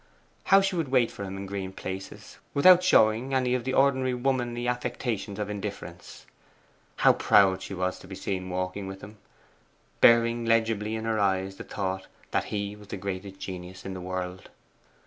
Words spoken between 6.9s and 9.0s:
How proud she was to be seen walking